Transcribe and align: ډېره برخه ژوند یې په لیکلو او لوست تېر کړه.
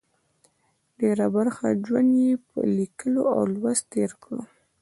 ډېره 0.99 1.25
برخه 1.35 1.65
ژوند 1.85 2.11
یې 2.23 2.31
په 2.47 2.59
لیکلو 2.77 3.23
او 3.35 3.41
لوست 3.53 3.83
تېر 3.93 4.11
کړه. 4.23 4.41